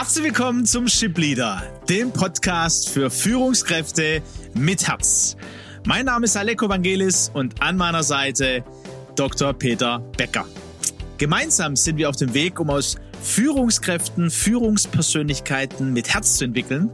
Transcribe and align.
Herzlich 0.00 0.24
willkommen 0.24 0.64
zum 0.64 0.88
Ship 0.88 1.16
Leader, 1.18 1.62
dem 1.86 2.10
Podcast 2.10 2.88
für 2.88 3.10
Führungskräfte 3.10 4.22
mit 4.54 4.88
Herz. 4.88 5.36
Mein 5.84 6.06
Name 6.06 6.24
ist 6.24 6.38
Aleko 6.38 6.70
Vangelis 6.70 7.30
und 7.34 7.60
an 7.60 7.76
meiner 7.76 8.02
Seite 8.02 8.64
Dr. 9.14 9.52
Peter 9.52 9.98
Becker. 10.16 10.46
Gemeinsam 11.18 11.76
sind 11.76 11.98
wir 11.98 12.08
auf 12.08 12.16
dem 12.16 12.32
Weg, 12.32 12.58
um 12.60 12.70
aus 12.70 12.96
Führungskräften 13.20 14.30
Führungspersönlichkeiten 14.30 15.92
mit 15.92 16.08
Herz 16.14 16.38
zu 16.38 16.44
entwickeln, 16.46 16.90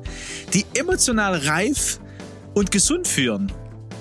die 0.52 0.66
emotional 0.74 1.36
reif 1.36 2.00
und 2.54 2.72
gesund 2.72 3.06
führen, 3.06 3.52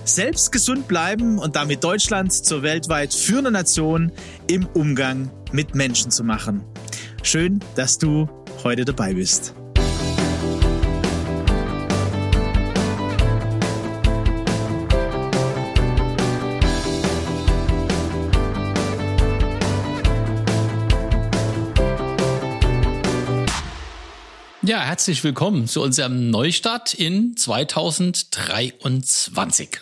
selbst 0.03 0.51
gesund 0.51 0.87
bleiben 0.87 1.37
und 1.37 1.55
damit 1.55 1.83
Deutschland 1.83 2.33
zur 2.33 2.63
weltweit 2.63 3.13
führenden 3.13 3.53
Nation 3.53 4.11
im 4.47 4.65
Umgang 4.73 5.29
mit 5.51 5.75
Menschen 5.75 6.09
zu 6.09 6.23
machen. 6.23 6.63
Schön, 7.21 7.59
dass 7.75 7.99
du 7.99 8.27
heute 8.65 8.83
dabei 8.83 9.13
bist. 9.13 9.53
Ja, 24.63 24.81
herzlich 24.81 25.23
willkommen 25.23 25.67
zu 25.67 25.83
unserem 25.83 26.31
Neustart 26.31 26.95
in 26.95 27.37
2023. 27.37 29.79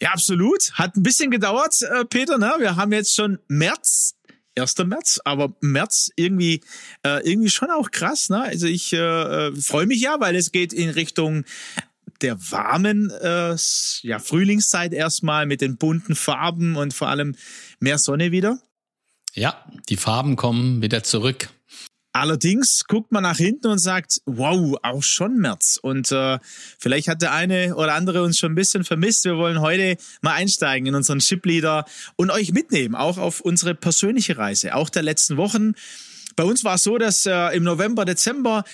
Ja, 0.00 0.12
absolut. 0.12 0.70
Hat 0.74 0.96
ein 0.96 1.02
bisschen 1.02 1.32
gedauert, 1.32 1.82
äh, 1.82 2.04
Peter. 2.04 2.38
Ne? 2.38 2.54
Wir 2.58 2.76
haben 2.76 2.92
jetzt 2.92 3.16
schon 3.16 3.40
März 3.48 4.15
1. 4.58 4.78
März, 4.86 5.20
aber 5.24 5.54
März 5.60 6.10
irgendwie 6.16 6.62
äh, 7.04 7.28
irgendwie 7.28 7.50
schon 7.50 7.70
auch 7.70 7.90
krass. 7.90 8.28
Ne? 8.28 8.42
Also 8.42 8.66
ich 8.66 8.92
äh, 8.92 8.98
äh, 8.98 9.54
freue 9.54 9.86
mich 9.86 10.00
ja, 10.00 10.16
weil 10.20 10.36
es 10.36 10.52
geht 10.52 10.72
in 10.72 10.90
Richtung 10.90 11.44
der 12.22 12.38
warmen 12.50 13.10
äh, 13.10 13.56
ja, 14.02 14.18
Frühlingszeit 14.18 14.92
erstmal 14.92 15.46
mit 15.46 15.60
den 15.60 15.76
bunten 15.76 16.14
Farben 16.14 16.76
und 16.76 16.94
vor 16.94 17.08
allem 17.08 17.36
mehr 17.78 17.98
Sonne 17.98 18.32
wieder. 18.32 18.58
Ja, 19.34 19.66
die 19.88 19.96
Farben 19.96 20.36
kommen 20.36 20.80
wieder 20.80 21.02
zurück. 21.02 21.50
Allerdings 22.18 22.86
guckt 22.86 23.12
man 23.12 23.24
nach 23.24 23.36
hinten 23.36 23.66
und 23.66 23.78
sagt, 23.78 24.22
wow, 24.24 24.78
auch 24.82 25.02
schon 25.02 25.36
März. 25.36 25.78
Und 25.82 26.10
äh, 26.12 26.38
vielleicht 26.78 27.08
hat 27.08 27.20
der 27.20 27.32
eine 27.32 27.76
oder 27.76 27.92
andere 27.92 28.22
uns 28.22 28.38
schon 28.38 28.52
ein 28.52 28.54
bisschen 28.54 28.84
vermisst. 28.84 29.26
Wir 29.26 29.36
wollen 29.36 29.60
heute 29.60 29.98
mal 30.22 30.32
einsteigen 30.32 30.86
in 30.86 30.94
unseren 30.94 31.20
Shipleader 31.20 31.84
und 32.16 32.30
euch 32.30 32.52
mitnehmen, 32.52 32.94
auch 32.94 33.18
auf 33.18 33.42
unsere 33.42 33.74
persönliche 33.74 34.38
Reise, 34.38 34.74
auch 34.74 34.88
der 34.88 35.02
letzten 35.02 35.36
Wochen. 35.36 35.74
Bei 36.36 36.44
uns 36.44 36.64
war 36.64 36.76
es 36.76 36.84
so, 36.84 36.96
dass 36.96 37.26
äh, 37.26 37.54
im 37.54 37.64
November, 37.64 38.06
Dezember 38.06 38.64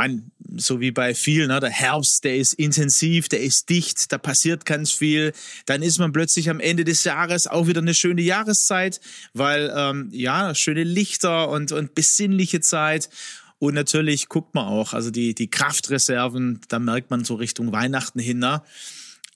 mein, 0.00 0.30
so 0.56 0.80
wie 0.80 0.92
bei 0.92 1.14
vielen, 1.14 1.48
ne, 1.48 1.60
der 1.60 1.68
Herbst, 1.68 2.24
der 2.24 2.36
ist 2.36 2.54
intensiv, 2.54 3.28
der 3.28 3.40
ist 3.42 3.68
dicht, 3.68 4.10
da 4.10 4.16
passiert 4.16 4.64
ganz 4.64 4.92
viel. 4.92 5.34
Dann 5.66 5.82
ist 5.82 5.98
man 5.98 6.10
plötzlich 6.10 6.48
am 6.48 6.58
Ende 6.58 6.84
des 6.84 7.04
Jahres 7.04 7.46
auch 7.46 7.66
wieder 7.66 7.82
eine 7.82 7.92
schöne 7.92 8.22
Jahreszeit, 8.22 8.98
weil 9.34 9.70
ähm, 9.76 10.08
ja, 10.10 10.54
schöne 10.54 10.84
Lichter 10.84 11.50
und, 11.50 11.72
und 11.72 11.94
besinnliche 11.94 12.60
Zeit. 12.60 13.10
Und 13.58 13.74
natürlich 13.74 14.30
guckt 14.30 14.54
man 14.54 14.64
auch, 14.64 14.94
also 14.94 15.10
die, 15.10 15.34
die 15.34 15.50
Kraftreserven, 15.50 16.62
da 16.68 16.78
merkt 16.78 17.10
man 17.10 17.22
so 17.22 17.34
Richtung 17.34 17.70
Weihnachten 17.72 18.20
hin, 18.20 18.38
ne? 18.38 18.62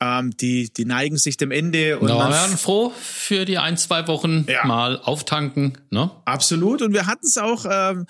Ähm, 0.01 0.35
die, 0.39 0.73
die 0.73 0.87
neigen 0.87 1.19
sich 1.19 1.37
dem 1.37 1.51
Ende. 1.51 1.99
Und 1.99 2.09
wir 2.09 2.19
werden 2.19 2.57
froh 2.57 2.91
für 2.91 3.45
die 3.45 3.59
ein, 3.59 3.77
zwei 3.77 4.09
Wochen 4.09 4.45
ja. 4.49 4.65
mal 4.67 4.99
auftanken. 4.99 5.79
Ne? 5.91 6.11
Absolut. 6.25 6.83
Und 6.83 6.93
wir 6.95 7.07
hatten 7.07 7.27
es 7.27 7.39
auch 7.39 7.65
ähm, 7.71 8.07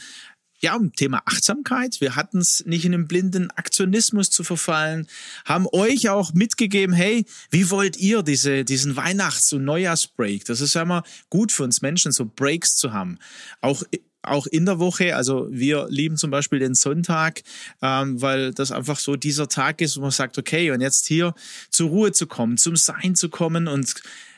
ja, 0.60 0.76
um 0.76 0.92
Thema 0.92 1.22
Achtsamkeit. 1.26 2.00
Wir 2.00 2.16
hatten 2.16 2.38
es 2.38 2.64
nicht 2.66 2.84
in 2.84 2.94
einem 2.94 3.06
blinden 3.06 3.50
Aktionismus 3.50 4.30
zu 4.30 4.44
verfallen, 4.44 5.06
haben 5.44 5.66
euch 5.72 6.08
auch 6.08 6.32
mitgegeben, 6.32 6.94
hey, 6.94 7.24
wie 7.50 7.70
wollt 7.70 7.96
ihr 7.96 8.22
diese, 8.22 8.64
diesen 8.64 8.96
Weihnachts- 8.96 9.52
und 9.52 9.64
Neujahrsbreak? 9.64 10.44
Das 10.44 10.60
ist 10.60 10.74
ja 10.74 10.82
immer 10.82 11.02
gut 11.30 11.52
für 11.52 11.64
uns 11.64 11.82
Menschen, 11.82 12.12
so 12.12 12.24
Breaks 12.24 12.76
zu 12.76 12.92
haben. 12.92 13.18
Auch 13.60 13.82
auch 14.26 14.46
in 14.46 14.64
der 14.66 14.78
Woche. 14.78 15.16
Also 15.16 15.48
wir 15.50 15.86
lieben 15.90 16.16
zum 16.16 16.30
Beispiel 16.30 16.58
den 16.58 16.74
Sonntag, 16.74 17.42
ähm, 17.82 18.20
weil 18.20 18.52
das 18.52 18.72
einfach 18.72 18.98
so 18.98 19.16
dieser 19.16 19.48
Tag 19.48 19.80
ist, 19.80 19.96
wo 19.96 20.00
man 20.00 20.10
sagt, 20.10 20.38
okay, 20.38 20.70
und 20.70 20.80
jetzt 20.80 21.06
hier 21.06 21.34
zur 21.70 21.90
Ruhe 21.90 22.12
zu 22.12 22.26
kommen, 22.26 22.56
zum 22.56 22.76
Sein 22.76 23.14
zu 23.14 23.28
kommen 23.28 23.68
und 23.68 23.94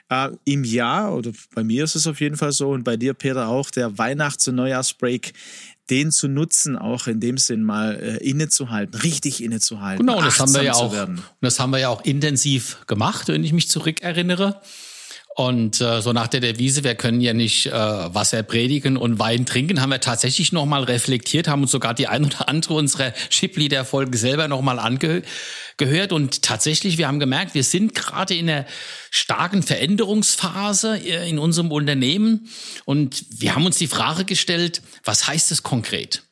äh, 0.08 0.30
im 0.44 0.64
Jahr, 0.64 1.14
oder 1.14 1.32
bei 1.54 1.64
mir 1.64 1.84
ist 1.84 1.94
es 1.94 2.06
auf 2.06 2.20
jeden 2.20 2.36
Fall 2.36 2.52
so 2.52 2.70
und 2.70 2.84
bei 2.84 2.96
dir, 2.96 3.14
Peter, 3.14 3.48
auch, 3.48 3.70
der 3.70 3.98
Weihnachts- 3.98 4.46
und 4.48 4.56
Neujahrsbreak, 4.56 5.32
den 5.90 6.10
zu 6.10 6.28
nutzen, 6.28 6.76
auch 6.76 7.06
in 7.06 7.20
dem 7.20 7.38
Sinn 7.38 7.62
mal 7.62 7.94
äh, 7.94 8.16
innezuhalten, 8.16 9.00
richtig 9.00 9.42
innezuhalten. 9.42 10.06
Genau, 10.06 10.20
das 10.20 10.40
haben 10.40 10.52
wir 10.52 10.62
ja 10.62 10.74
auch. 10.74 10.92
Und 10.92 11.22
das 11.40 11.60
haben 11.60 11.70
wir 11.70 11.78
ja 11.78 11.88
auch 11.88 12.04
intensiv 12.04 12.78
gemacht, 12.86 13.28
wenn 13.28 13.44
ich 13.44 13.52
mich 13.52 13.68
zurückerinnere. 13.68 14.60
Und 15.36 15.82
äh, 15.82 16.00
so 16.00 16.14
nach 16.14 16.28
der 16.28 16.40
Devise, 16.40 16.82
wir 16.82 16.94
können 16.94 17.20
ja 17.20 17.34
nicht 17.34 17.66
äh, 17.66 17.70
Wasser 17.70 18.42
predigen 18.42 18.96
und 18.96 19.18
Wein 19.18 19.44
trinken, 19.44 19.82
haben 19.82 19.90
wir 19.90 20.00
tatsächlich 20.00 20.50
nochmal 20.50 20.84
reflektiert, 20.84 21.46
haben 21.46 21.60
uns 21.60 21.72
sogar 21.72 21.92
die 21.92 22.08
ein 22.08 22.24
oder 22.24 22.48
andere 22.48 22.72
unserer 22.72 23.12
Shipleader-Folge 23.28 24.16
selber 24.16 24.48
nochmal 24.48 24.78
angehört. 24.78 26.12
Und 26.12 26.40
tatsächlich, 26.40 26.96
wir 26.96 27.06
haben 27.06 27.20
gemerkt, 27.20 27.52
wir 27.52 27.64
sind 27.64 27.94
gerade 27.94 28.34
in 28.34 28.48
einer 28.48 28.64
starken 29.10 29.62
Veränderungsphase 29.62 31.00
äh, 31.04 31.28
in 31.28 31.38
unserem 31.38 31.70
Unternehmen. 31.70 32.48
Und 32.86 33.26
wir 33.28 33.54
haben 33.54 33.66
uns 33.66 33.76
die 33.76 33.88
Frage 33.88 34.24
gestellt, 34.24 34.80
was 35.04 35.28
heißt 35.28 35.52
es 35.52 35.62
konkret? 35.62 36.22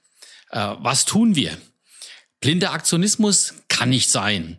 Äh, 0.48 0.76
was 0.78 1.04
tun 1.04 1.36
wir? 1.36 1.58
Blinder 2.40 2.72
Aktionismus 2.72 3.52
kann 3.68 3.90
nicht 3.90 4.08
sein 4.08 4.56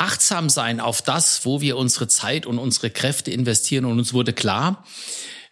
achtsam 0.00 0.48
sein 0.48 0.80
auf 0.80 1.02
das, 1.02 1.44
wo 1.44 1.60
wir 1.60 1.76
unsere 1.76 2.08
Zeit 2.08 2.46
und 2.46 2.58
unsere 2.58 2.90
Kräfte 2.90 3.30
investieren. 3.30 3.84
Und 3.84 3.98
uns 3.98 4.12
wurde 4.12 4.32
klar, 4.32 4.84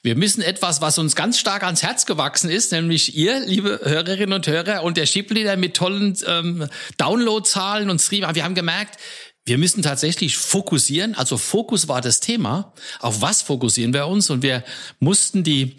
wir 0.03 0.17
müssen 0.17 0.43
etwas, 0.43 0.81
was 0.81 0.99
uns 0.99 1.17
ganz 1.17 1.39
stark 1.39 1.65
ans 1.65 1.83
Herz 1.83 2.07
gewachsen 2.07 2.49
ist, 2.49 2.73
nämlich 2.73 3.17
ihr, 3.17 3.41
liebe 3.41 3.81
Hörerinnen 3.83 4.33
und 4.33 4.47
Hörer, 4.47 4.85
und 4.85 4.97
der 4.97 5.07
Shipleader 5.07 5.57
mit 5.57 5.75
tollen 5.75 6.17
ähm, 6.27 6.69
Downloadzahlen 6.97 7.91
und 7.91 8.01
Stream. 8.01 8.25
Wir 8.33 8.45
haben 8.45 8.55
gemerkt, 8.55 8.99
wir 9.45 9.59
müssen 9.59 9.83
tatsächlich 9.83 10.37
fokussieren. 10.37 11.15
Also 11.15 11.37
Fokus 11.37 11.89
war 11.89 12.01
das 12.01 12.21
Thema. 12.21 12.73
Auf 13.01 13.21
was 13.21 13.43
fokussieren 13.43 13.93
wir 13.93 14.07
uns? 14.07 14.31
Und 14.31 14.43
wir 14.43 14.63
mussten 15.01 15.43
die 15.43 15.77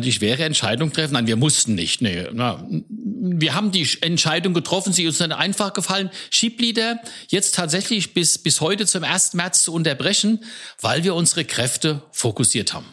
die 0.00 0.12
schwere 0.12 0.44
Entscheidung 0.44 0.92
treffen. 0.92 1.14
Nein, 1.14 1.26
wir 1.26 1.36
mussten 1.36 1.74
nicht. 1.74 2.02
Nee, 2.02 2.28
na, 2.32 2.64
wir 2.68 3.54
haben 3.54 3.72
die 3.72 3.86
Entscheidung 4.00 4.54
getroffen, 4.54 4.92
sie 4.92 5.02
ist 5.02 5.08
uns 5.08 5.18
dann 5.18 5.32
einfach 5.32 5.72
gefallen, 5.72 6.10
Schiebleader 6.30 7.00
jetzt 7.28 7.54
tatsächlich 7.54 8.14
bis, 8.14 8.38
bis 8.38 8.60
heute 8.60 8.86
zum 8.86 9.04
1. 9.04 9.34
März 9.34 9.64
zu 9.64 9.72
unterbrechen, 9.72 10.44
weil 10.80 11.04
wir 11.04 11.14
unsere 11.14 11.44
Kräfte 11.44 12.02
fokussiert 12.12 12.74
haben. 12.74 12.86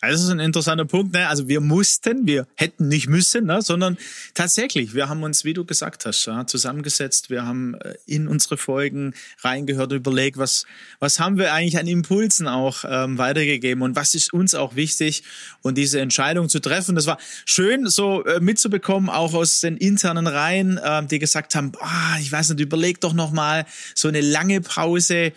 Also 0.00 0.14
das 0.14 0.24
ist 0.26 0.30
ein 0.30 0.38
interessanter 0.38 0.84
Punkt. 0.84 1.12
Ne? 1.12 1.26
Also 1.26 1.48
wir 1.48 1.60
mussten, 1.60 2.24
wir 2.24 2.46
hätten 2.54 2.86
nicht 2.86 3.08
müssen, 3.08 3.46
ne? 3.46 3.62
sondern 3.62 3.98
tatsächlich, 4.32 4.94
wir 4.94 5.08
haben 5.08 5.24
uns, 5.24 5.44
wie 5.44 5.54
du 5.54 5.64
gesagt 5.64 6.06
hast, 6.06 6.24
ja, 6.26 6.46
zusammengesetzt. 6.46 7.30
Wir 7.30 7.44
haben 7.44 7.74
äh, 7.74 7.94
in 8.06 8.28
unsere 8.28 8.56
Folgen 8.56 9.14
reingehört 9.40 9.90
überlegt, 9.90 10.38
was, 10.38 10.66
was 11.00 11.18
haben 11.18 11.36
wir 11.36 11.52
eigentlich 11.52 11.78
an 11.78 11.88
Impulsen 11.88 12.46
auch 12.46 12.84
ähm, 12.88 13.18
weitergegeben 13.18 13.82
und 13.82 13.96
was 13.96 14.14
ist 14.14 14.32
uns 14.32 14.54
auch 14.54 14.76
wichtig 14.76 15.24
und 15.62 15.76
diese 15.76 16.00
Entscheidung 16.00 16.48
zu 16.48 16.60
treffen. 16.60 16.94
Das 16.94 17.06
war 17.06 17.18
schön 17.44 17.88
so 17.88 18.24
äh, 18.24 18.38
mitzubekommen, 18.38 19.10
auch 19.10 19.34
aus 19.34 19.58
den 19.60 19.76
internen 19.76 20.28
Reihen, 20.28 20.78
äh, 20.78 21.04
die 21.06 21.18
gesagt 21.18 21.56
haben, 21.56 21.72
ah, 21.80 22.18
ich 22.20 22.30
weiß 22.30 22.50
nicht, 22.50 22.60
überleg 22.60 23.00
doch 23.00 23.14
noch 23.14 23.32
mal 23.32 23.66
so 23.96 24.06
eine 24.06 24.20
lange 24.20 24.60
Pause 24.60 25.32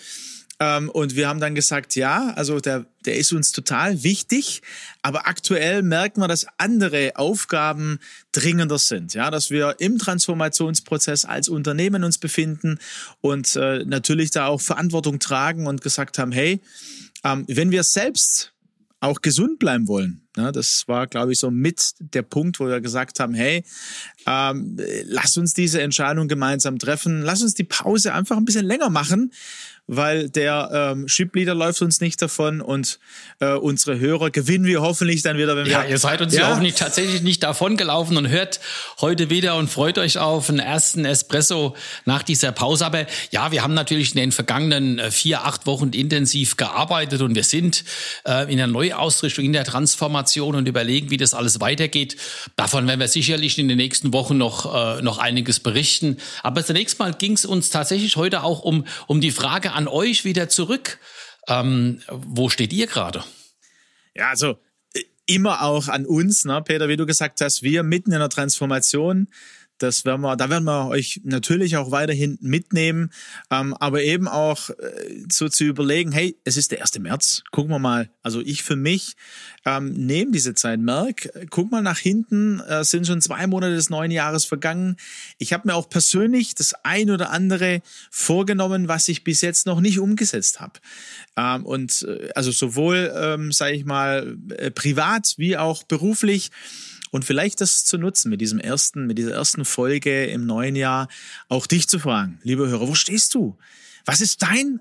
ähm, 0.61 0.91
und 0.91 1.15
wir 1.15 1.27
haben 1.27 1.39
dann 1.39 1.55
gesagt, 1.55 1.95
ja, 1.95 2.33
also 2.35 2.59
der, 2.59 2.85
der 3.05 3.15
ist 3.15 3.33
uns 3.33 3.51
total 3.51 4.03
wichtig, 4.03 4.61
aber 5.01 5.25
aktuell 5.27 5.81
merken 5.81 6.21
wir, 6.21 6.27
dass 6.27 6.45
andere 6.59 7.13
Aufgaben 7.15 7.97
dringender 8.31 8.77
sind, 8.77 9.15
ja, 9.15 9.31
dass 9.31 9.49
wir 9.49 9.77
im 9.79 9.97
Transformationsprozess 9.97 11.25
als 11.25 11.49
Unternehmen 11.49 12.03
uns 12.03 12.19
befinden 12.19 12.77
und 13.21 13.55
äh, 13.55 13.83
natürlich 13.85 14.29
da 14.29 14.45
auch 14.45 14.61
Verantwortung 14.61 15.17
tragen 15.17 15.65
und 15.65 15.81
gesagt 15.81 16.19
haben, 16.19 16.31
hey, 16.31 16.61
ähm, 17.23 17.43
wenn 17.47 17.71
wir 17.71 17.81
selbst 17.81 18.53
auch 18.99 19.21
gesund 19.21 19.57
bleiben 19.57 19.87
wollen. 19.87 20.20
Ja, 20.37 20.53
das 20.53 20.87
war, 20.87 21.07
glaube 21.07 21.33
ich, 21.33 21.39
so 21.39 21.51
mit 21.51 21.91
der 21.99 22.21
Punkt, 22.21 22.59
wo 22.61 22.67
wir 22.67 22.79
gesagt 22.79 23.19
haben, 23.19 23.33
hey, 23.33 23.65
ähm, 24.25 24.77
lass 25.03 25.35
uns 25.37 25.53
diese 25.53 25.81
Entscheidung 25.81 26.29
gemeinsam 26.29 26.79
treffen, 26.79 27.21
lass 27.21 27.41
uns 27.41 27.53
die 27.53 27.65
Pause 27.65 28.13
einfach 28.13 28.37
ein 28.37 28.45
bisschen 28.45 28.65
länger 28.65 28.89
machen, 28.89 29.33
weil 29.87 30.29
der 30.29 30.69
ähm, 30.71 31.09
Shipleader 31.09 31.53
läuft 31.53 31.81
uns 31.81 31.99
nicht 31.99 32.21
davon 32.21 32.61
und 32.61 32.99
äh, 33.39 33.53
unsere 33.53 33.99
Hörer 33.99 34.29
gewinnen 34.29 34.63
wir 34.63 34.81
hoffentlich 34.81 35.21
dann 35.21 35.37
wieder, 35.37 35.57
wenn 35.57 35.65
wir. 35.65 35.71
Ja, 35.71 35.83
ihr 35.83 35.97
seid 35.97 36.21
uns 36.21 36.33
ja, 36.33 36.41
ja 36.41 36.55
auch 36.55 36.59
nicht 36.59 36.77
tatsächlich 36.77 37.23
nicht 37.23 37.43
davon 37.43 37.75
gelaufen 37.75 38.15
und 38.15 38.29
hört 38.29 38.61
heute 39.01 39.29
wieder 39.29 39.57
und 39.57 39.69
freut 39.69 39.97
euch 39.97 40.17
auf 40.17 40.49
einen 40.49 40.59
ersten 40.59 41.03
Espresso 41.03 41.75
nach 42.05 42.23
dieser 42.23 42.53
Pause. 42.53 42.85
Aber 42.85 43.05
ja, 43.31 43.51
wir 43.51 43.63
haben 43.63 43.73
natürlich 43.73 44.11
in 44.11 44.21
den 44.21 44.31
vergangenen 44.31 44.97
äh, 44.97 45.11
vier, 45.11 45.43
acht 45.43 45.65
Wochen 45.65 45.89
intensiv 45.89 46.55
gearbeitet 46.55 47.21
und 47.21 47.35
wir 47.35 47.43
sind 47.43 47.83
äh, 48.25 48.49
in 48.49 48.57
der 48.57 48.67
Neuausrichtung, 48.67 49.43
in 49.43 49.53
der 49.53 49.65
Transformation 49.65 50.20
Transformation 50.21 50.55
und 50.55 50.67
überlegen, 50.67 51.09
wie 51.09 51.17
das 51.17 51.33
alles 51.33 51.59
weitergeht. 51.59 52.17
Davon 52.55 52.87
werden 52.87 52.99
wir 52.99 53.07
sicherlich 53.07 53.57
in 53.57 53.67
den 53.67 53.77
nächsten 53.77 54.13
Wochen 54.13 54.37
noch, 54.37 54.73
äh, 54.73 55.01
noch 55.01 55.17
einiges 55.17 55.59
berichten. 55.59 56.17
Aber 56.43 56.63
zunächst 56.63 56.99
mal 56.99 57.13
ging 57.13 57.33
es 57.33 57.45
uns 57.45 57.69
tatsächlich 57.69 58.15
heute 58.15 58.43
auch 58.43 58.61
um, 58.61 58.85
um 59.07 59.21
die 59.21 59.31
Frage 59.31 59.73
an 59.73 59.87
euch 59.87 60.23
wieder 60.25 60.49
zurück. 60.49 60.99
Ähm, 61.47 62.01
wo 62.09 62.49
steht 62.49 62.73
ihr 62.73 62.87
gerade? 62.87 63.23
Ja, 64.15 64.29
also 64.29 64.57
äh, 64.93 65.03
immer 65.25 65.63
auch 65.63 65.87
an 65.87 66.05
uns, 66.05 66.45
ne, 66.45 66.61
Peter, 66.61 66.87
wie 66.87 66.97
du 66.97 67.05
gesagt 67.05 67.41
hast, 67.41 67.63
wir 67.63 67.83
mitten 67.83 68.11
in 68.11 68.19
der 68.19 68.29
Transformation. 68.29 69.27
Das 69.81 70.05
werden 70.05 70.21
wir, 70.21 70.35
da 70.35 70.49
werden 70.49 70.65
wir 70.65 70.87
euch 70.87 71.21
natürlich 71.23 71.75
auch 71.77 71.89
weiterhin 71.89 72.37
mitnehmen, 72.41 73.11
ähm, 73.49 73.73
aber 73.73 74.03
eben 74.03 74.27
auch 74.27 74.69
äh, 74.69 75.23
so 75.31 75.49
zu 75.49 75.63
überlegen, 75.63 76.11
hey, 76.11 76.37
es 76.43 76.55
ist 76.55 76.71
der 76.71 76.81
1. 76.81 76.99
März, 76.99 77.43
gucken 77.51 77.71
wir 77.71 77.79
mal. 77.79 78.09
Also 78.21 78.41
ich 78.41 78.61
für 78.61 78.75
mich 78.75 79.15
ähm, 79.65 79.93
nehme 79.93 80.31
diese 80.31 80.53
Zeit, 80.53 80.79
merk, 80.79 81.29
guck 81.49 81.71
mal 81.71 81.81
nach 81.81 81.97
hinten, 81.97 82.59
äh, 82.59 82.83
sind 82.83 83.07
schon 83.07 83.21
zwei 83.21 83.47
Monate 83.47 83.73
des 83.73 83.89
neuen 83.89 84.11
Jahres 84.11 84.45
vergangen. 84.45 84.97
Ich 85.39 85.51
habe 85.53 85.67
mir 85.67 85.73
auch 85.73 85.89
persönlich 85.89 86.53
das 86.53 86.75
ein 86.83 87.09
oder 87.09 87.31
andere 87.31 87.81
vorgenommen, 88.11 88.87
was 88.87 89.07
ich 89.07 89.23
bis 89.23 89.41
jetzt 89.41 89.65
noch 89.65 89.81
nicht 89.81 89.99
umgesetzt 89.99 90.59
habe. 90.59 90.73
Ähm, 91.37 91.65
und 91.65 92.03
äh, 92.07 92.29
also 92.35 92.51
sowohl, 92.51 93.11
ähm, 93.15 93.51
sage 93.51 93.75
ich 93.75 93.85
mal, 93.85 94.37
äh, 94.57 94.69
privat 94.69 95.33
wie 95.37 95.57
auch 95.57 95.83
beruflich 95.83 96.51
und 97.11 97.25
vielleicht 97.25 97.61
das 97.61 97.85
zu 97.85 97.97
nutzen 97.97 98.29
mit 98.29 98.41
diesem 98.41 98.59
ersten, 98.59 99.05
mit 99.05 99.17
dieser 99.17 99.33
ersten 99.33 99.65
Folge 99.65 100.25
im 100.25 100.45
neuen 100.45 100.75
Jahr, 100.75 101.07
auch 101.49 101.67
dich 101.67 101.87
zu 101.87 101.99
fragen, 101.99 102.39
liebe 102.43 102.67
Hörer, 102.67 102.87
wo 102.87 102.95
stehst 102.95 103.35
du? 103.35 103.57
Was 104.05 104.21
ist 104.21 104.41
dein 104.41 104.79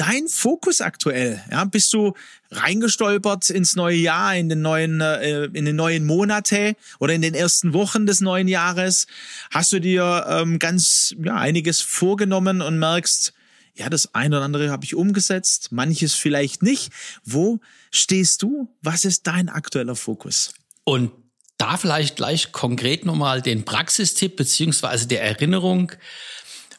dein 0.00 0.28
Fokus 0.28 0.80
aktuell? 0.80 1.42
Ja, 1.50 1.64
bist 1.64 1.92
du 1.92 2.14
reingestolpert 2.50 3.50
ins 3.50 3.76
neue 3.76 3.96
Jahr, 3.96 4.34
in 4.34 4.48
den 4.48 4.62
neuen, 4.62 5.00
äh, 5.02 5.44
in 5.44 5.66
den 5.66 5.76
neuen 5.76 6.06
Monate 6.06 6.74
oder 6.98 7.12
in 7.12 7.20
den 7.20 7.34
ersten 7.34 7.74
Wochen 7.74 8.06
des 8.06 8.22
neuen 8.22 8.48
Jahres? 8.48 9.06
Hast 9.50 9.72
du 9.72 9.80
dir 9.80 10.24
ähm, 10.26 10.58
ganz 10.58 11.14
ja 11.22 11.36
einiges 11.36 11.82
vorgenommen 11.82 12.62
und 12.62 12.78
merkst, 12.78 13.34
ja, 13.74 13.88
das 13.88 14.14
eine 14.14 14.36
oder 14.36 14.44
andere 14.44 14.70
habe 14.70 14.84
ich 14.84 14.94
umgesetzt, 14.94 15.70
manches 15.70 16.14
vielleicht 16.14 16.62
nicht. 16.62 16.92
Wo 17.24 17.60
stehst 17.90 18.42
du? 18.42 18.74
Was 18.82 19.04
ist 19.04 19.26
dein 19.26 19.48
aktueller 19.48 19.96
Fokus? 19.96 20.54
Und 20.84 21.12
da 21.60 21.76
vielleicht 21.76 22.16
gleich 22.16 22.52
konkret 22.52 23.04
nochmal 23.04 23.42
den 23.42 23.64
Praxistipp 23.64 24.36
beziehungsweise 24.36 25.06
der 25.06 25.22
Erinnerung. 25.22 25.92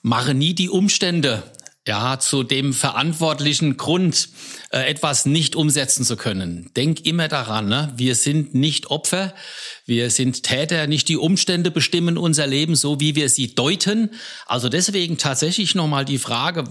Mache 0.02 0.34
nie 0.34 0.56
die 0.56 0.70
Umstände 0.70 1.44
ja, 1.88 2.20
zu 2.20 2.44
dem 2.44 2.74
verantwortlichen 2.74 3.76
Grund, 3.76 4.30
äh, 4.72 4.88
etwas 4.88 5.26
nicht 5.26 5.56
umsetzen 5.56 6.06
zu 6.06 6.16
können. 6.16 6.70
Denk 6.76 7.06
immer 7.08 7.28
daran, 7.28 7.68
ne? 7.68 7.92
wir 7.96 8.14
sind 8.14 8.54
nicht 8.54 8.92
Opfer, 8.92 9.34
wir 9.88 10.12
sind 10.12 10.44
Täter, 10.44 10.86
nicht 10.86 11.10
die 11.10 11.18
Umstände 11.18 11.72
bestimmen 11.72 12.20
unser 12.20 12.46
Leben 12.46 12.76
so, 12.76 13.00
wie 13.00 13.16
wir 13.16 13.30
sie 13.30 13.56
deuten. 13.56 14.12
Also 14.46 14.70
deswegen 14.70 15.18
tatsächlich 15.18 15.74
nochmal 15.74 16.06
die 16.06 16.20
Frage, 16.20 16.66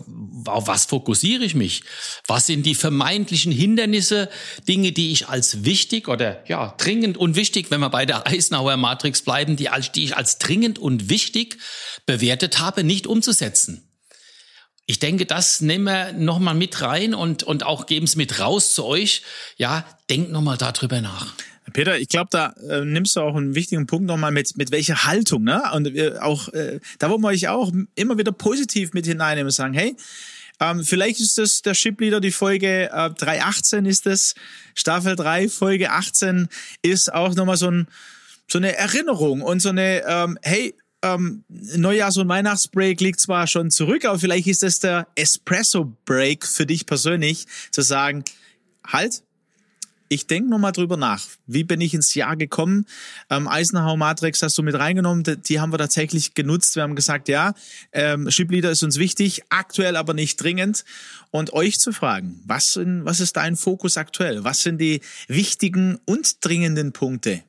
auf 0.47 0.67
was 0.67 0.87
fokussiere 0.87 1.45
ich 1.45 1.55
mich? 1.55 1.83
Was 2.27 2.47
sind 2.47 2.65
die 2.65 2.75
vermeintlichen 2.75 3.53
Hindernisse, 3.53 4.29
Dinge, 4.69 4.93
die 4.93 5.13
ich 5.13 5.29
als 5.29 5.65
wichtig 5.65 6.09
oder 6.09 6.43
ja, 6.49 6.75
dringend 6.79 7.17
und 7.17 7.37
wichtig, 7.37 7.71
wenn 7.71 7.81
wir 7.81 7.91
bei 7.91 8.07
der 8.07 8.27
Eisenhower 8.27 8.77
Matrix 8.77 9.23
bleiben, 9.23 9.57
die, 9.57 9.69
die 9.95 10.05
ich 10.05 10.17
als 10.17 10.39
dringend 10.39 10.79
und 10.79 11.09
wichtig 11.09 11.59
bewertet 12.07 12.59
habe, 12.59 12.85
nicht 12.85 13.07
umzusetzen? 13.07 13.87
Ich 14.87 14.99
denke, 14.99 15.25
das 15.25 15.61
nehmen 15.61 15.85
wir 15.85 16.13
nochmal 16.13 16.55
mit 16.55 16.81
rein 16.81 17.15
und, 17.15 17.45
und 17.45 17.63
auch 17.65 17.87
geben 17.87 18.07
es 18.07 18.17
mit 18.17 18.41
raus 18.41 18.75
zu 18.75 18.85
euch. 18.85 19.23
Ja, 19.57 19.85
denkt 20.09 20.33
nochmal 20.33 20.57
darüber 20.57 21.01
nach. 21.01 21.33
Peter, 21.73 21.99
ich 21.99 22.09
glaube, 22.09 22.29
da 22.31 22.55
äh, 22.69 22.85
nimmst 22.85 23.17
du 23.17 23.21
auch 23.21 23.35
einen 23.35 23.55
wichtigen 23.55 23.87
Punkt 23.87 24.07
nochmal 24.07 24.33
mit, 24.33 24.57
mit 24.57 24.71
welcher 24.71 25.05
Haltung, 25.05 25.45
ne? 25.45 25.63
Und 25.75 25.95
äh, 25.97 26.19
auch, 26.21 26.49
äh, 26.49 26.81
da 26.99 27.11
wollen 27.11 27.21
wir 27.21 27.29
euch 27.29 27.49
auch 27.49 27.73
immer 27.95 28.19
wieder 28.19 28.33
positiv 28.33 28.93
mit 28.93 29.07
hineinnehmen 29.07 29.47
und 29.47 29.53
sagen, 29.53 29.75
hey, 29.75 29.97
ähm, 30.61 30.85
vielleicht 30.85 31.21
ist 31.21 31.39
das 31.39 31.63
der 31.63 31.75
Shipleader, 31.75 32.21
die 32.21 32.33
Folge 32.33 32.91
äh, 32.93 33.11
318 33.11 33.87
ist 33.87 34.07
das, 34.07 34.35
Staffel 34.75 35.17
3, 35.17 35.49
Folge 35.49 35.91
18 35.91 36.49
ist 36.83 37.13
auch 37.13 37.35
nochmal 37.35 37.57
so, 37.57 37.71
ein, 37.71 37.89
so 38.47 38.59
eine 38.59 38.77
Erinnerung 38.77 39.41
und 39.41 39.61
so 39.61 39.71
eine, 39.71 40.03
ähm, 40.07 40.39
hey, 40.43 40.75
ähm, 41.03 41.45
Neujahrs- 41.49 42.19
und 42.19 42.29
Weihnachtsbreak 42.29 43.01
liegt 43.01 43.21
zwar 43.21 43.47
schon 43.47 43.71
zurück, 43.71 44.05
aber 44.05 44.19
vielleicht 44.19 44.47
ist 44.47 44.63
es 44.63 44.81
der 44.81 45.07
Espresso-Break 45.15 46.47
für 46.47 46.67
dich 46.67 46.85
persönlich, 46.85 47.47
zu 47.71 47.81
sagen, 47.81 48.23
halt, 48.87 49.23
ich 50.11 50.27
denke 50.27 50.51
nochmal 50.51 50.73
drüber 50.73 50.97
nach. 50.97 51.25
Wie 51.47 51.63
bin 51.63 51.81
ich 51.81 51.95
ins 51.95 52.15
Jahr 52.15 52.37
gekommen? 52.37 52.85
Ähm, 53.31 53.47
Eisenhower 53.47 53.97
Matrix 53.97 54.43
hast 54.43 54.59
du 54.59 54.63
mit 54.65 54.75
reingenommen. 54.75 55.23
Die 55.45 55.61
haben 55.61 55.73
wir 55.73 55.79
tatsächlich 55.79 56.35
genutzt. 56.35 56.75
Wir 56.75 56.83
haben 56.83 56.97
gesagt, 56.97 57.29
ja, 57.29 57.55
ähm, 57.93 58.29
Shipleader 58.29 58.73
ist 58.73 58.83
uns 58.83 58.99
wichtig, 58.99 59.43
aktuell 59.51 59.95
aber 59.97 60.13
nicht 60.13 60.37
dringend. 60.43 60.85
Und 61.31 61.53
euch 61.53 61.79
zu 61.79 61.93
fragen, 61.93 62.43
was, 62.45 62.75
in, 62.75 63.05
was 63.05 63.21
ist 63.21 63.37
dein 63.37 63.55
Fokus 63.55 63.97
aktuell? 63.97 64.43
Was 64.43 64.63
sind 64.63 64.79
die 64.79 65.01
wichtigen 65.29 65.99
und 66.05 66.45
dringenden 66.45 66.93
Punkte? 66.93 67.45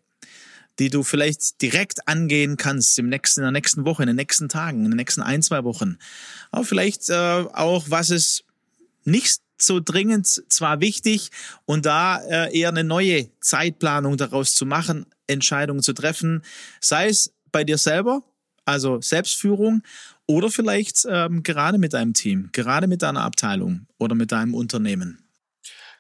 die 0.79 0.89
du 0.89 1.03
vielleicht 1.03 1.61
direkt 1.61 2.07
angehen 2.07 2.57
kannst 2.57 2.97
im 2.97 3.09
nächsten, 3.09 3.41
in 3.41 3.43
der 3.43 3.51
nächsten 3.51 3.85
Woche, 3.85 4.01
in 4.01 4.07
den 4.07 4.15
nächsten 4.15 4.49
Tagen, 4.49 4.85
in 4.85 4.91
den 4.91 4.97
nächsten 4.97 5.21
ein, 5.21 5.43
zwei 5.43 5.63
Wochen. 5.63 5.97
Aber 6.49 6.63
vielleicht 6.63 7.09
äh, 7.09 7.13
auch, 7.13 7.85
was 7.89 8.09
ist 8.09 8.45
nicht 9.03 9.41
so 9.61 9.79
dringend 9.79 10.27
zwar 10.27 10.79
wichtig 10.79 11.29
und 11.65 11.85
da 11.85 12.21
äh, 12.23 12.57
eher 12.57 12.69
eine 12.69 12.83
neue 12.83 13.29
Zeitplanung 13.39 14.17
daraus 14.17 14.55
zu 14.55 14.65
machen, 14.65 15.05
Entscheidungen 15.27 15.81
zu 15.81 15.93
treffen, 15.93 16.43
sei 16.79 17.07
es 17.07 17.33
bei 17.51 17.63
dir 17.63 17.77
selber, 17.77 18.23
also 18.65 19.01
Selbstführung, 19.01 19.83
oder 20.27 20.49
vielleicht 20.49 21.05
ähm, 21.09 21.43
gerade 21.43 21.77
mit 21.77 21.93
deinem 21.93 22.13
Team, 22.13 22.49
gerade 22.51 22.87
mit 22.87 23.01
deiner 23.01 23.23
Abteilung 23.23 23.87
oder 23.97 24.15
mit 24.15 24.31
deinem 24.31 24.53
Unternehmen. 24.53 25.27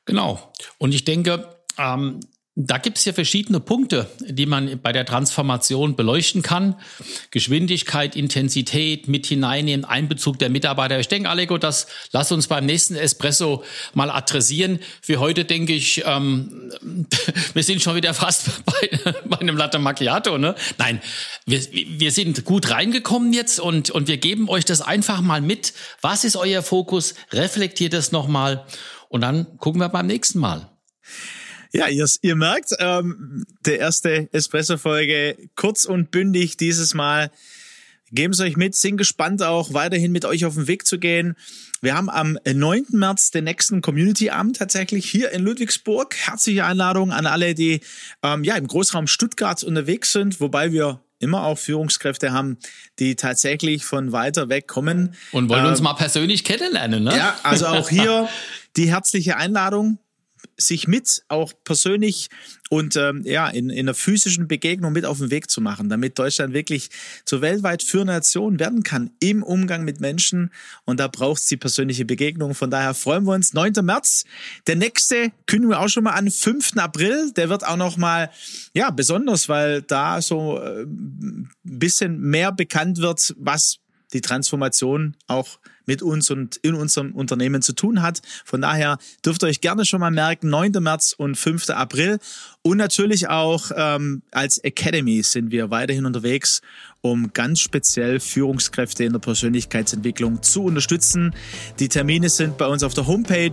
Genau. 0.05 0.53
Und 0.77 0.93
ich 0.93 1.03
denke, 1.03 1.55
ähm, 1.77 2.19
da 2.55 2.77
gibt 2.77 2.97
es 2.97 3.05
ja 3.05 3.13
verschiedene 3.13 3.61
Punkte, 3.61 4.09
die 4.19 4.45
man 4.45 4.81
bei 4.81 4.91
der 4.91 5.05
Transformation 5.05 5.95
beleuchten 5.95 6.41
kann. 6.41 6.75
Geschwindigkeit, 7.31 8.17
Intensität 8.17 9.07
mit 9.07 9.25
hineinnehmen, 9.25 9.85
Einbezug 9.85 10.37
der 10.37 10.49
Mitarbeiter. 10.49 10.99
Ich 10.99 11.07
denke, 11.07 11.29
Allego, 11.29 11.57
das 11.57 11.87
lass 12.11 12.29
uns 12.33 12.47
beim 12.47 12.65
nächsten 12.65 12.95
Espresso 12.95 13.63
mal 13.93 14.11
adressieren. 14.11 14.79
Für 15.01 15.21
heute 15.21 15.45
denke 15.45 15.71
ich, 15.71 16.03
ähm, 16.05 16.69
wir 17.53 17.63
sind 17.63 17.81
schon 17.81 17.95
wieder 17.95 18.13
fast 18.13 18.65
bei, 18.65 19.13
bei 19.23 19.39
einem 19.39 19.55
Latte 19.55 19.79
Macchiato. 19.79 20.37
Ne? 20.37 20.53
Nein, 20.77 21.01
wir, 21.45 21.61
wir 21.71 22.11
sind 22.11 22.43
gut 22.43 22.69
reingekommen 22.69 23.31
jetzt 23.31 23.61
und, 23.61 23.91
und 23.91 24.09
wir 24.09 24.17
geben 24.17 24.49
euch 24.49 24.65
das 24.65 24.81
einfach 24.81 25.21
mal 25.21 25.39
mit. 25.39 25.73
Was 26.01 26.25
ist 26.25 26.35
euer 26.35 26.63
Fokus? 26.63 27.15
Reflektiert 27.31 27.93
es 27.93 28.11
nochmal 28.11 28.65
und 29.07 29.21
dann 29.21 29.57
gucken 29.57 29.79
wir 29.79 29.87
beim 29.87 30.07
nächsten 30.07 30.39
Mal. 30.39 30.67
Ja, 31.73 31.87
ihr, 31.87 32.07
ihr 32.21 32.35
merkt, 32.35 32.75
ähm, 32.79 33.45
der 33.65 33.79
erste 33.79 34.27
Espresso-Folge 34.33 35.37
kurz 35.55 35.85
und 35.85 36.11
bündig 36.11 36.57
dieses 36.57 36.93
Mal. 36.93 37.31
Geben 38.13 38.33
Sie 38.33 38.43
euch 38.43 38.57
mit, 38.57 38.75
sind 38.75 38.97
gespannt 38.97 39.41
auch 39.41 39.73
weiterhin 39.73 40.11
mit 40.11 40.25
euch 40.25 40.43
auf 40.43 40.55
den 40.55 40.67
Weg 40.67 40.85
zu 40.85 40.99
gehen. 40.99 41.35
Wir 41.81 41.95
haben 41.95 42.09
am 42.09 42.37
9. 42.45 42.87
März 42.91 43.31
den 43.31 43.45
nächsten 43.45 43.81
Community-Abend 43.81 44.57
tatsächlich 44.57 45.09
hier 45.09 45.31
in 45.31 45.43
Ludwigsburg. 45.43 46.13
Herzliche 46.15 46.65
Einladung 46.65 47.13
an 47.13 47.25
alle, 47.25 47.55
die 47.55 47.79
ähm, 48.21 48.43
ja 48.43 48.55
im 48.55 48.67
Großraum 48.67 49.07
Stuttgart 49.07 49.63
unterwegs 49.63 50.11
sind, 50.11 50.41
wobei 50.41 50.73
wir 50.73 51.01
immer 51.19 51.45
auch 51.45 51.57
Führungskräfte 51.57 52.33
haben, 52.33 52.57
die 52.99 53.15
tatsächlich 53.15 53.85
von 53.85 54.11
weiter 54.11 54.49
weg 54.49 54.67
kommen. 54.67 55.15
Und 55.31 55.47
wollen 55.47 55.63
ähm, 55.63 55.71
uns 55.71 55.81
mal 55.81 55.93
persönlich 55.93 56.43
kennenlernen, 56.43 57.03
ne? 57.03 57.15
Ja, 57.15 57.39
also 57.43 57.67
auch 57.67 57.89
hier 57.89 58.27
die 58.75 58.89
herzliche 58.89 59.37
Einladung 59.37 59.99
sich 60.61 60.87
mit 60.87 61.23
auch 61.27 61.53
persönlich 61.63 62.29
und 62.69 62.95
ähm, 62.95 63.23
ja 63.25 63.49
in, 63.49 63.69
in 63.69 63.79
einer 63.79 63.93
physischen 63.93 64.47
Begegnung 64.47 64.93
mit 64.93 65.05
auf 65.05 65.17
den 65.17 65.29
Weg 65.29 65.49
zu 65.49 65.59
machen, 65.59 65.89
damit 65.89 66.17
Deutschland 66.17 66.53
wirklich 66.53 66.89
zur 67.25 67.41
weltweit 67.41 67.83
führenden 67.83 68.15
Nation 68.15 68.59
werden 68.59 68.83
kann 68.83 69.11
im 69.19 69.43
Umgang 69.43 69.83
mit 69.83 69.99
Menschen 69.99 70.51
und 70.85 70.99
da 71.01 71.09
braucht 71.09 71.41
es 71.41 71.47
die 71.47 71.57
persönliche 71.57 72.05
Begegnung. 72.05 72.55
Von 72.55 72.71
daher 72.71 72.93
freuen 72.93 73.25
wir 73.25 73.33
uns. 73.33 73.53
9. 73.53 73.73
März, 73.81 74.23
der 74.67 74.77
nächste 74.77 75.33
kündigen 75.47 75.71
wir 75.71 75.81
auch 75.81 75.89
schon 75.89 76.05
mal 76.05 76.11
an, 76.11 76.31
5. 76.31 76.77
April, 76.77 77.33
der 77.35 77.49
wird 77.49 77.67
auch 77.67 77.75
noch 77.75 77.97
mal 77.97 78.31
ja 78.73 78.89
besonders, 78.89 79.49
weil 79.49 79.81
da 79.81 80.21
so 80.21 80.57
äh, 80.57 80.83
ein 80.83 81.49
bisschen 81.63 82.21
mehr 82.21 82.53
bekannt 82.53 82.99
wird, 82.99 83.35
was 83.37 83.80
die 84.13 84.21
Transformation 84.21 85.15
auch 85.27 85.59
mit 85.85 86.01
uns 86.01 86.29
und 86.29 86.57
in 86.57 86.75
unserem 86.75 87.13
Unternehmen 87.13 87.61
zu 87.61 87.73
tun 87.73 88.01
hat. 88.01 88.21
Von 88.45 88.61
daher 88.61 88.97
dürft 89.25 89.43
ihr 89.43 89.47
euch 89.47 89.61
gerne 89.61 89.85
schon 89.85 89.99
mal 89.99 90.11
merken, 90.11 90.49
9. 90.49 90.71
März 90.79 91.13
und 91.17 91.35
5. 91.35 91.69
April. 91.71 92.19
Und 92.61 92.77
natürlich 92.77 93.29
auch 93.29 93.71
ähm, 93.75 94.21
als 94.31 94.59
Academy 94.59 95.23
sind 95.23 95.51
wir 95.51 95.71
weiterhin 95.71 96.05
unterwegs, 96.05 96.61
um 97.01 97.33
ganz 97.33 97.59
speziell 97.59 98.19
Führungskräfte 98.19 99.03
in 99.03 99.13
der 99.13 99.19
Persönlichkeitsentwicklung 99.19 100.43
zu 100.43 100.63
unterstützen. 100.63 101.33
Die 101.79 101.89
Termine 101.89 102.29
sind 102.29 102.57
bei 102.57 102.67
uns 102.67 102.83
auf 102.83 102.93
der 102.93 103.07
Homepage 103.07 103.51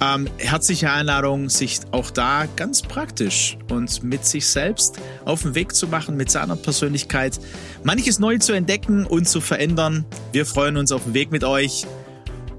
Ähm, 0.00 0.28
herzliche 0.38 0.90
Einladung, 0.90 1.48
sich 1.48 1.80
auch 1.92 2.10
da 2.10 2.46
ganz 2.56 2.82
praktisch 2.82 3.56
und 3.70 4.02
mit 4.02 4.24
sich 4.24 4.46
selbst 4.46 4.98
auf 5.24 5.42
den 5.42 5.54
Weg 5.54 5.74
zu 5.74 5.86
machen, 5.86 6.16
mit 6.16 6.30
seiner 6.30 6.56
Persönlichkeit 6.56 7.38
manches 7.84 8.18
neu 8.18 8.38
zu 8.38 8.52
entdecken 8.52 9.06
und 9.06 9.28
zu 9.28 9.40
verändern. 9.40 10.04
Wir 10.32 10.46
freuen 10.46 10.76
uns 10.76 10.92
auf 10.92 11.04
den 11.04 11.14
Weg 11.14 11.30
mit 11.30 11.44
euch. 11.44 11.86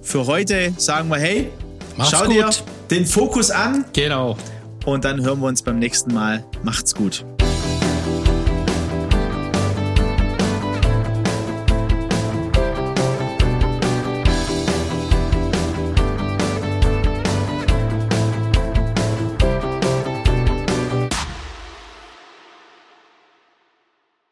Für 0.02 0.28
heute 0.28 0.74
sagen 0.78 1.10
wir, 1.10 1.18
hey, 1.18 1.52
Macht's 1.98 2.12
schau 2.12 2.26
gut. 2.26 2.34
dir 2.34 2.50
den 2.90 3.06
Fokus 3.06 3.52
an. 3.52 3.86
Genau. 3.94 4.38
Und 4.86 5.04
dann 5.04 5.24
hören 5.24 5.40
wir 5.40 5.48
uns 5.48 5.62
beim 5.62 5.80
nächsten 5.80 6.14
Mal. 6.14 6.46
Macht's 6.64 6.94
gut. 6.94 7.26